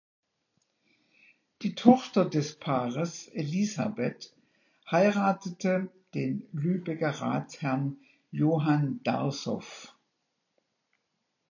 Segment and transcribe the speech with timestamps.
[1.61, 4.33] Die Tochter des Paares Elisabeth
[4.89, 7.97] heiratete den Lübecker Ratsherrn
[8.31, 9.93] Johann Darsow.